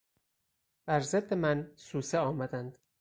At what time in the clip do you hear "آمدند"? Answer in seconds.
2.19-2.77